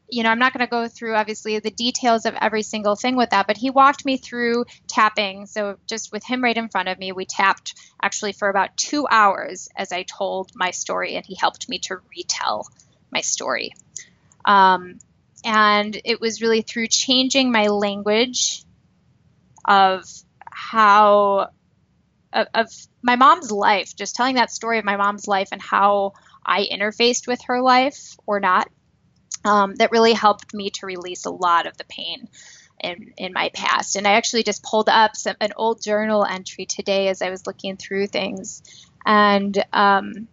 [0.09, 3.17] you know, I'm not going to go through obviously the details of every single thing
[3.17, 5.47] with that, but he walked me through tapping.
[5.47, 9.07] So, just with him right in front of me, we tapped actually for about two
[9.11, 12.67] hours as I told my story, and he helped me to retell
[13.11, 13.73] my story.
[14.45, 14.99] Um,
[15.45, 18.65] and it was really through changing my language
[19.65, 20.05] of
[20.51, 21.51] how
[22.33, 26.13] of, of, my mom's life just telling that story of my mom's life and how
[26.47, 28.69] i interfaced with her life or not
[29.45, 32.29] um, that really helped me to release a lot of the pain
[32.83, 33.97] in, in my past.
[33.97, 37.47] And i actually just pulled up some, an old journal entry today as i was
[37.47, 38.63] looking through things.
[39.05, 40.29] And um,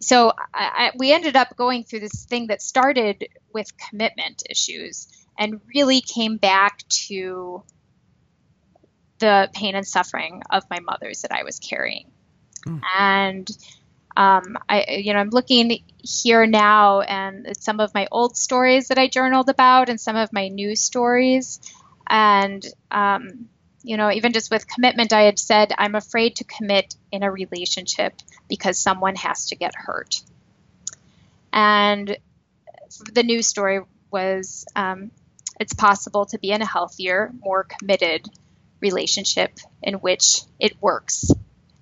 [0.00, 5.08] so I, I, we ended up going through this thing that started with commitment issues
[5.38, 7.62] and really came back to
[9.18, 12.10] the pain and suffering of my mother's that I was carrying.
[12.66, 12.80] Mm.
[12.98, 13.50] And
[14.18, 18.96] Um, I, you know, I'm looking here now, and some of my old stories that
[18.96, 21.60] I journaled about, and some of my new stories,
[22.06, 23.50] and um,
[23.82, 27.30] you know, even just with commitment, I had said I'm afraid to commit in a
[27.30, 28.14] relationship
[28.48, 30.22] because someone has to get hurt.
[31.52, 32.16] And
[33.12, 35.10] the new story was um,
[35.60, 38.30] it's possible to be in a healthier, more committed
[38.80, 41.30] relationship in which it works.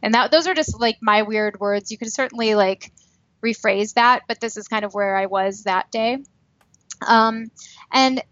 [0.02, 1.90] And that those are just like my weird words.
[1.90, 2.92] You can certainly like
[3.44, 6.18] rephrase that but this is kind of where i was that day.
[7.06, 7.50] Um,
[7.92, 8.22] and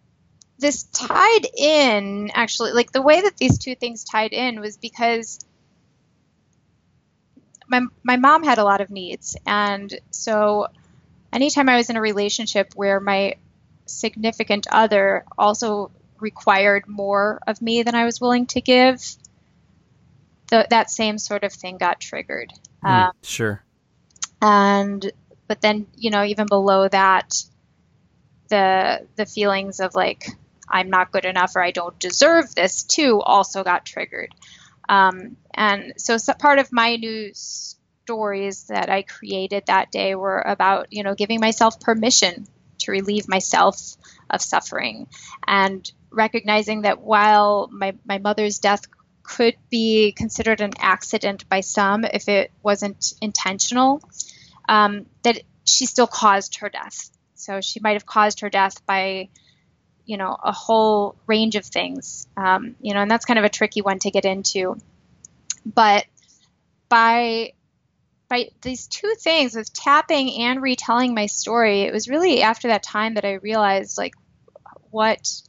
[0.58, 5.40] this tied in actually like the way that these two things tied in was because
[7.68, 9.36] my, my mom had a lot of needs.
[9.46, 10.68] And so
[11.32, 13.36] anytime i was in a relationship where my
[13.86, 15.90] significant other also
[16.22, 19.16] required more of me than i was willing to give
[20.52, 22.52] the, that same sort of thing got triggered.
[22.84, 23.64] Mm, um, sure.
[24.42, 25.10] And
[25.48, 27.42] but then you know even below that,
[28.48, 30.26] the the feelings of like
[30.68, 34.34] I'm not good enough or I don't deserve this too also got triggered.
[34.88, 40.40] Um, and so, so part of my new stories that I created that day were
[40.40, 42.46] about you know giving myself permission
[42.80, 43.96] to relieve myself
[44.28, 45.06] of suffering
[45.46, 48.82] and recognizing that while my, my mother's death
[49.22, 54.02] could be considered an accident by some if it wasn't intentional,
[54.68, 57.10] um, that she still caused her death.
[57.34, 59.28] So she might have caused her death by,
[60.04, 62.26] you know, a whole range of things.
[62.36, 64.76] Um, you know, and that's kind of a tricky one to get into.
[65.64, 66.06] But
[66.88, 67.52] by
[68.28, 72.82] by these two things, with tapping and retelling my story, it was really after that
[72.82, 74.14] time that I realized like
[74.90, 75.42] what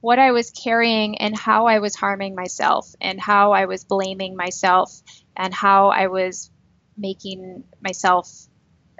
[0.00, 4.36] what I was carrying and how I was harming myself and how I was blaming
[4.36, 5.02] myself
[5.36, 6.50] and how I was
[6.96, 8.30] making myself,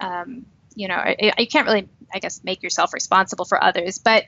[0.00, 1.02] um, you know,
[1.38, 4.24] you can't really, I guess, make yourself responsible for others, but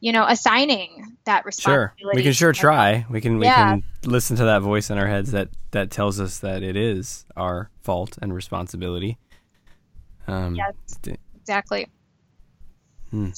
[0.00, 2.02] you know, assigning that responsibility.
[2.02, 3.06] Sure, we can sure try.
[3.08, 3.70] We can we yeah.
[3.70, 7.24] can listen to that voice in our heads that that tells us that it is
[7.36, 9.16] our fault and responsibility.
[10.26, 10.74] Um, yes,
[11.36, 11.86] exactly.
[13.10, 13.30] Hmm.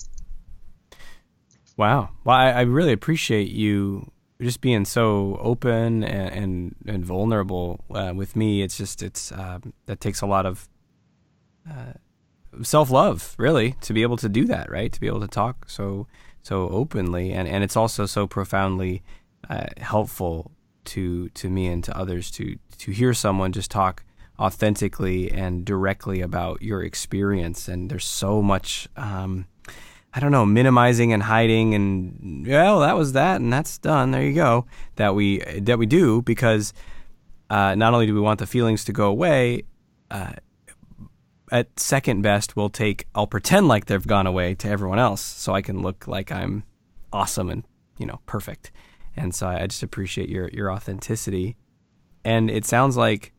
[1.76, 2.10] Wow.
[2.24, 4.10] Well, I, I really appreciate you
[4.40, 8.62] just being so open and and, and vulnerable uh, with me.
[8.62, 10.68] It's just it's uh, that takes a lot of
[11.70, 11.94] uh,
[12.62, 14.92] self love, really, to be able to do that, right?
[14.92, 16.06] To be able to talk so
[16.42, 19.02] so openly, and and it's also so profoundly
[19.48, 20.50] uh, helpful
[20.84, 24.04] to to me and to others to to hear someone just talk
[24.38, 27.68] authentically and directly about your experience.
[27.68, 28.88] And there's so much.
[28.96, 29.46] Um,
[30.16, 34.12] I don't know, minimizing and hiding and well, that was that and that's done.
[34.12, 34.66] There you go.
[34.96, 36.72] That we that we do because
[37.50, 39.64] uh, not only do we want the feelings to go away,
[40.10, 40.34] uh,
[41.50, 43.06] at second best, we'll take.
[43.14, 46.64] I'll pretend like they've gone away to everyone else, so I can look like I'm
[47.12, 47.64] awesome and
[47.98, 48.72] you know perfect.
[49.16, 51.56] And so I just appreciate your your authenticity.
[52.24, 53.32] And it sounds like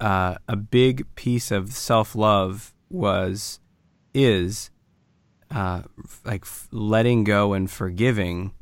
[0.00, 3.60] uh, a big piece of self love was
[4.14, 4.71] is
[5.52, 5.82] uh,
[6.24, 8.52] like letting go and forgiving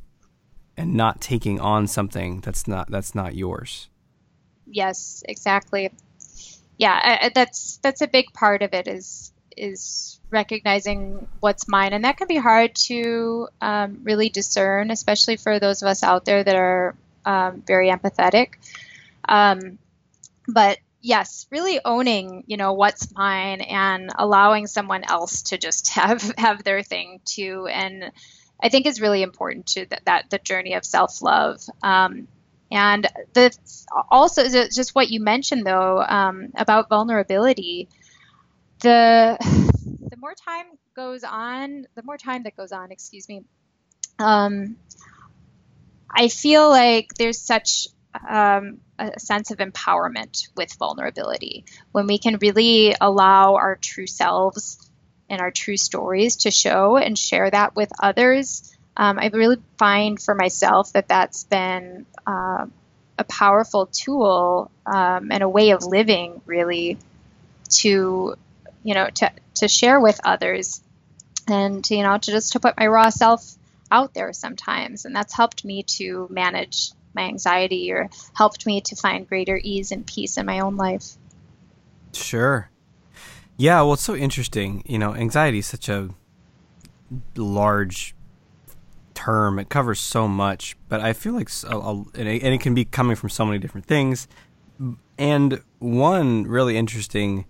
[0.76, 3.88] and not taking on something that's not that's not yours.
[4.66, 5.90] Yes exactly.
[6.78, 11.92] Yeah I, that's that's a big part of it is is recognizing what's mine.
[11.92, 16.24] And that can be hard to um, really discern especially for those of us out
[16.24, 18.54] there that are um, very empathetic.
[19.28, 19.78] Um,
[20.48, 26.22] but yes, really owning, you know, what's mine and allowing someone else to just have
[26.36, 27.66] have their thing too.
[27.70, 28.12] And
[28.62, 31.60] I think is really important to that, that the journey of self love.
[31.82, 32.28] Um,
[32.72, 33.50] and the
[34.10, 37.88] also just what you mentioned though um, about vulnerability.
[38.80, 39.36] The
[40.10, 43.42] the more time goes on, the more time that goes on, excuse me.
[44.18, 44.76] Um,
[46.14, 47.88] I feel like there's such
[48.28, 54.78] um, a sense of empowerment with vulnerability when we can really allow our true selves
[55.28, 58.76] and our true stories to show and share that with others.
[58.96, 62.66] Um, I really find for myself that that's been uh,
[63.18, 66.98] a powerful tool um, and a way of living, really,
[67.70, 68.34] to
[68.82, 70.82] you know to to share with others,
[71.46, 73.54] and you know to just to put my raw self
[73.90, 78.96] out there sometimes, and that's helped me to manage my anxiety or helped me to
[78.96, 81.16] find greater ease and peace in my own life.
[82.12, 82.70] Sure.
[83.56, 84.82] Yeah, well, it's so interesting.
[84.86, 86.10] You know, anxiety is such a
[87.36, 88.14] large
[89.14, 89.58] term.
[89.58, 93.44] It covers so much, but I feel like, and, it, can be coming from so
[93.44, 94.26] many different things.
[95.18, 97.44] and one really interesting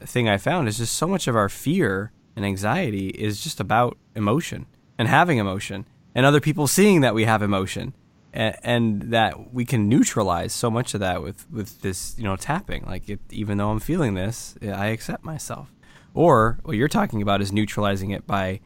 [0.00, 3.96] thing I found is just so much of our fear and anxiety is just about
[4.14, 4.66] emotion
[4.98, 7.94] and having emotion and other people seeing that we have emotion
[8.34, 12.36] and, and that we can neutralize so much of that with, with this, you know,
[12.36, 12.84] tapping.
[12.84, 15.72] Like, it, even though I'm feeling this, I accept myself.
[16.12, 18.60] Or what you're talking about is neutralizing it by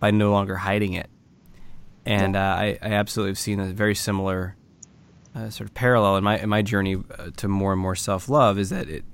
[0.00, 1.10] by no longer hiding it.
[2.06, 4.56] And uh, I, I absolutely have seen a very similar
[5.34, 8.28] uh, sort of parallel in my in my journey uh, to more and more self
[8.28, 9.04] love is that it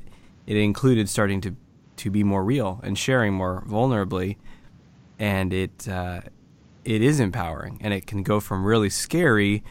[0.46, 1.57] it included starting to
[1.96, 4.36] to be more real and sharing more vulnerably,
[5.18, 6.20] and it uh,
[6.84, 9.62] it is empowering and it can go from really scary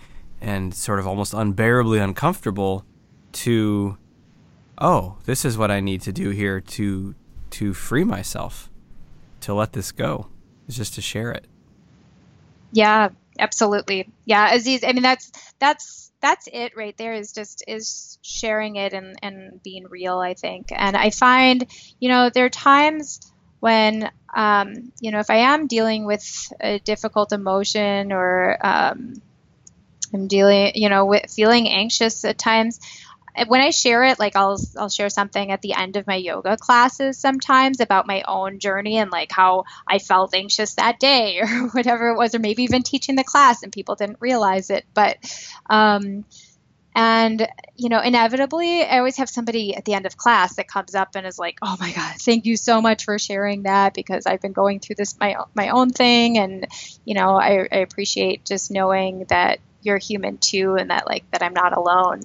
[0.46, 2.86] and sort of almost unbearably uncomfortable
[3.32, 3.98] to
[4.78, 7.16] oh this is what I need to do here to
[7.50, 8.70] to free myself
[9.42, 10.28] to let this go
[10.68, 11.46] is just to share it.
[12.72, 14.10] Yeah, absolutely.
[14.26, 18.94] Yeah, Aziz, I mean that's that's that's it right there is just is sharing it
[18.94, 20.68] and and being real, I think.
[20.72, 21.66] And I find,
[22.00, 23.20] you know, there are times
[23.62, 29.16] when um, you know if I am dealing with a difficult emotion or um,
[30.16, 32.80] I'm dealing, you know, with feeling anxious at times,
[33.48, 36.58] when I share it, like I'll I'll share something at the end of my yoga
[36.58, 41.68] classes sometimes about my own journey and like how I felt anxious that day or
[41.70, 44.86] whatever it was, or maybe even teaching the class and people didn't realize it.
[44.94, 45.18] But
[45.70, 46.26] um,
[46.96, 47.46] and
[47.76, 51.10] you know, inevitably, I always have somebody at the end of class that comes up
[51.16, 54.42] and is like, "Oh my God, thank you so much for sharing that because I've
[54.42, 56.68] been going through this my my own thing, and
[57.04, 61.42] you know, I, I appreciate just knowing that you're human too, and that like that
[61.44, 62.22] I'm not alone."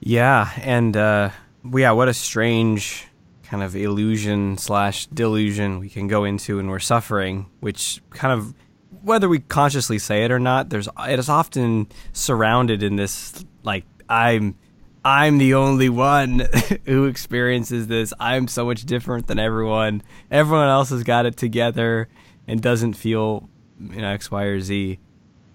[0.00, 1.30] Yeah, and uh,
[1.74, 3.06] yeah, what a strange
[3.44, 8.54] kind of illusion slash delusion we can go into when we're suffering, which kind of
[9.02, 13.84] whether we consciously say it or not, there's it is often surrounded in this like
[14.08, 14.56] I'm
[15.04, 16.48] I'm the only one
[16.84, 18.12] who experiences this.
[18.18, 20.02] I'm so much different than everyone.
[20.30, 22.08] Everyone else has got it together
[22.48, 23.48] and doesn't feel
[23.80, 24.98] you know X, Y, or Z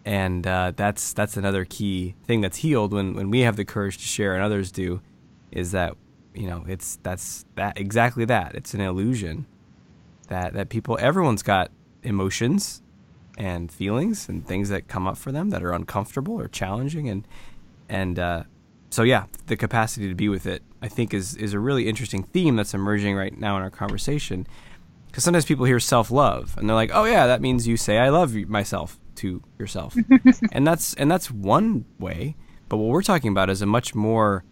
[0.06, 3.98] and uh, that's that's another key thing that's healed when when we have the courage
[3.98, 5.02] to share and others do,
[5.52, 5.96] is that
[6.34, 8.56] you know it's that's that exactly that.
[8.56, 9.46] It's an illusion
[10.28, 11.72] that that people everyone's got
[12.04, 12.82] emotions
[13.38, 17.08] and feelings and things that come up for them that are uncomfortable or challenging.
[17.08, 17.28] And
[17.88, 18.44] and uh,
[18.90, 22.24] so yeah the capacity to be with it I think is is a really interesting
[22.24, 24.48] theme that's emerging right now in our conversation.
[25.08, 28.00] Because sometimes people hear self love and they're like oh yeah that means you say
[28.00, 29.96] I love myself to yourself.
[30.52, 32.36] and that's and that's one way.
[32.70, 34.44] But what we're talking about is a much more.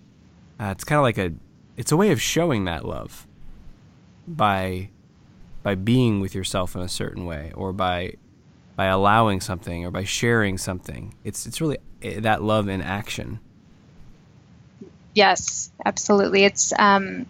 [0.59, 1.33] Uh, it's kind of like a.
[1.77, 3.25] It's a way of showing that love.
[4.27, 4.89] By,
[5.63, 8.13] by being with yourself in a certain way, or by,
[8.75, 11.15] by allowing something, or by sharing something.
[11.23, 13.39] It's it's really eh, that love in action.
[15.15, 16.43] Yes, absolutely.
[16.43, 17.25] It's um,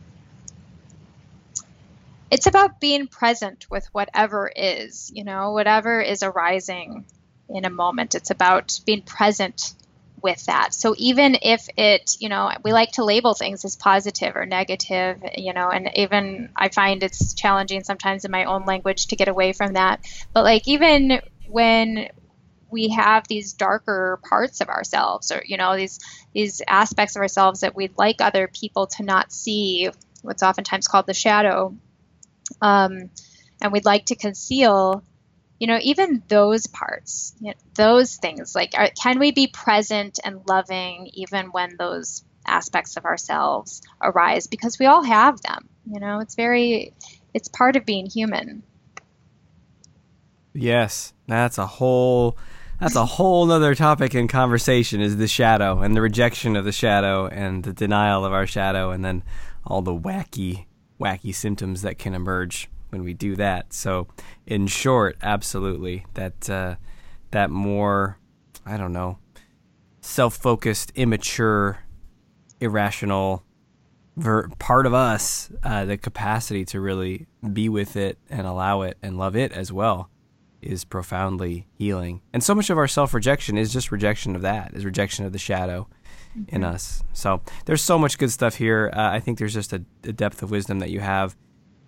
[2.32, 7.06] it's about being present with whatever is, you know, whatever is arising
[7.50, 8.16] in a moment.
[8.16, 9.74] It's about being present
[10.22, 10.74] with that.
[10.74, 15.24] So even if it, you know, we like to label things as positive or negative,
[15.36, 19.28] you know, and even I find it's challenging sometimes in my own language to get
[19.28, 20.06] away from that.
[20.34, 22.10] But like even when
[22.72, 26.00] we have these darker parts of ourselves or you know these
[26.34, 29.90] these aspects of ourselves that we'd like other people to not see
[30.22, 31.76] what's oftentimes called the shadow
[32.62, 33.10] um,
[33.62, 35.04] and we'd like to conceal
[35.60, 40.20] you know, even those parts, you know, those things, like, are, can we be present
[40.24, 44.48] and loving even when those aspects of ourselves arise?
[44.48, 45.68] Because we all have them.
[45.92, 46.94] You know, it's very,
[47.34, 48.64] it's part of being human.
[50.54, 52.38] Yes, that's a whole.
[52.80, 56.72] That's a whole nother topic in conversation is the shadow and the rejection of the
[56.72, 59.22] shadow and the denial of our shadow and then
[59.68, 60.66] all the wacky,
[60.98, 63.74] wacky symptoms that can emerge when we do that.
[63.74, 64.08] So,
[64.46, 66.76] in short, absolutely that uh,
[67.32, 68.18] that more,
[68.66, 69.20] I don't know,
[70.02, 71.80] self-focused, immature,
[72.60, 73.44] irrational
[74.18, 78.98] ver- part of us, uh, the capacity to really be with it and allow it
[79.02, 80.10] and love it as well,
[80.62, 82.22] is profoundly healing.
[82.34, 85.40] And so much of our self-rejection is just rejection of that, is rejection of the
[85.40, 85.88] shadow.
[86.38, 86.58] Mm-hmm.
[86.58, 88.92] In us, so there's so much good stuff here.
[88.94, 91.36] Uh, I think there's just a, a depth of wisdom that you have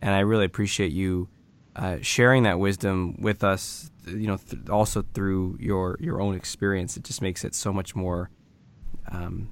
[0.01, 1.29] and I really appreciate you
[1.75, 3.91] uh, sharing that wisdom with us.
[4.05, 7.95] You know, th- also through your your own experience, it just makes it so much
[7.95, 8.29] more
[9.11, 9.49] um,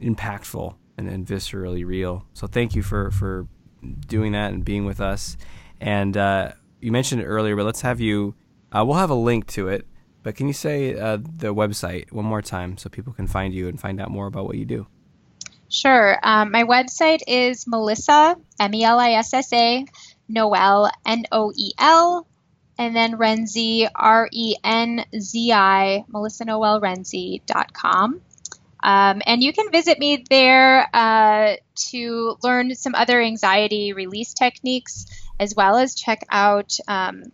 [0.00, 2.26] impactful and, and viscerally real.
[2.32, 3.46] So thank you for for
[4.06, 5.36] doing that and being with us.
[5.80, 8.34] And uh, you mentioned it earlier, but let's have you.
[8.72, 9.86] Uh, we'll have a link to it,
[10.22, 13.68] but can you say uh, the website one more time so people can find you
[13.68, 14.86] and find out more about what you do?
[15.68, 16.18] Sure.
[16.22, 19.84] Um, my website is Melissa, M E L I S S A,
[20.28, 22.26] Noel, N O E L,
[22.78, 28.20] and then Renzi, R E N Z I, melissanoelrenzi.com.
[28.82, 31.56] Um, and you can visit me there uh,
[31.90, 35.06] to learn some other anxiety release techniques,
[35.40, 37.24] as well as check out um,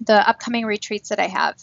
[0.00, 1.54] the upcoming retreats that I have.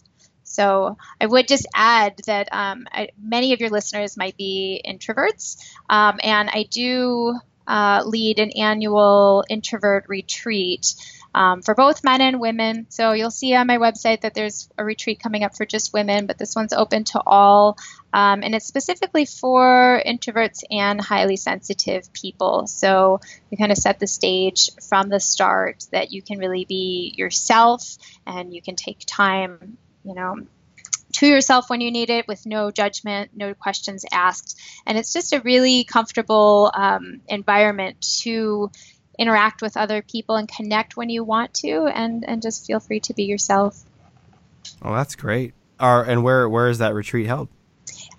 [0.48, 5.58] So I would just add that um, I, many of your listeners might be introverts,
[5.89, 7.38] um, and I do
[7.68, 10.95] uh, lead an annual introvert retreat
[11.36, 12.88] um, for both men and women.
[12.89, 16.26] So you'll see on my website that there's a retreat coming up for just women,
[16.26, 17.78] but this one's open to all.
[18.12, 22.66] Um, and it's specifically for introverts and highly sensitive people.
[22.66, 23.20] So
[23.52, 27.84] we kind of set the stage from the start that you can really be yourself
[28.26, 29.78] and you can take time,
[30.08, 30.38] you know,
[31.14, 34.60] to yourself when you need it with no judgment, no questions asked.
[34.86, 38.72] And it's just a really comfortable um, environment to
[39.20, 42.99] interact with other people and connect when you want to and, and just feel free
[43.01, 43.84] to be yourself.
[44.82, 45.53] Oh, that's great.
[45.80, 47.49] Are, and where, where is that retreat held?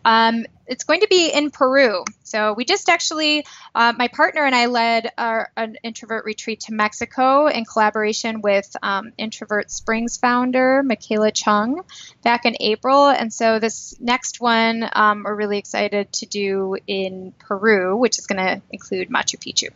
[0.04, 2.04] Um, it's going to be in Peru.
[2.22, 6.74] So we just actually, uh, my partner and I led our, an introvert retreat to
[6.74, 11.82] Mexico in collaboration with um, Introvert Springs founder Michaela Chung
[12.22, 13.08] back in April.
[13.08, 18.26] And so this next one um, we're really excited to do in Peru, which is
[18.26, 19.70] going to include Machu Picchu.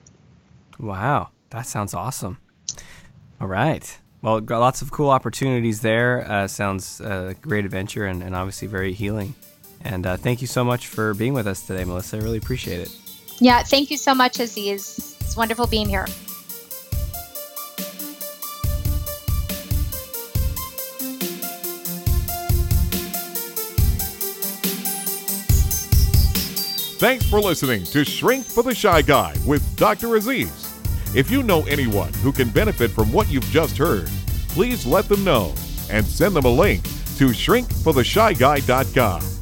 [0.79, 2.39] Wow, that sounds awesome.
[3.41, 3.99] All right.
[4.21, 6.31] Well, got lots of cool opportunities there.
[6.31, 9.35] Uh, sounds a great adventure and, and obviously very healing.
[9.85, 12.17] And uh, thank you so much for being with us today, Melissa.
[12.17, 12.97] I really appreciate it.
[13.41, 15.17] Yeah, thank you so much, Aziz.
[15.21, 16.07] It's wonderful being here.
[27.03, 30.15] Thanks for listening to Shrink for the Shy Guy with Dr.
[30.15, 30.73] Aziz.
[31.17, 34.09] If you know anyone who can benefit from what you've just heard,
[34.51, 35.53] please let them know
[35.91, 36.85] and send them a link
[37.17, 39.42] to shrinkfortheshyguy.com.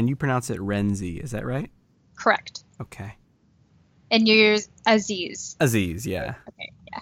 [0.00, 1.70] And you pronounce it Renzi, is that right?
[2.16, 2.64] Correct.
[2.80, 3.16] Okay.
[4.10, 5.58] And you're Aziz.
[5.60, 6.36] Aziz, yeah.
[6.48, 7.00] Okay, yeah.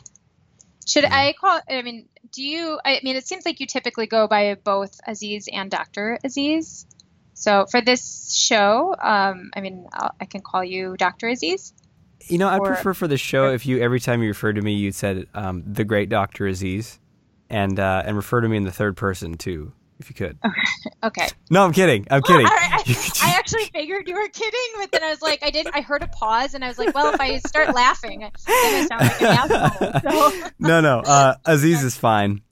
[0.84, 1.16] Should Yeah.
[1.16, 1.60] I call?
[1.70, 2.80] I mean, do you?
[2.84, 6.86] I mean, it seems like you typically go by both Aziz and Doctor Aziz.
[7.34, 11.72] So for this show, um, I mean, I'll, I can call you Doctor Aziz.
[12.26, 14.72] You know, I prefer for the show if you every time you refer to me,
[14.72, 16.98] you said um, the great Doctor Aziz,
[17.48, 20.38] and uh, and refer to me in the third person too, if you could.
[21.04, 21.28] Okay.
[21.48, 22.08] No, I'm kidding.
[22.10, 22.44] I'm kidding.
[22.44, 22.82] I,
[23.22, 25.68] I actually figured you were kidding, but then I was like, I did.
[25.72, 28.86] I heard a pause, and I was like, well, if I start laughing, then I
[28.88, 30.32] sound like an asshole.
[30.40, 30.48] So.
[30.58, 31.02] no, no.
[31.06, 32.42] Uh, Aziz is fine.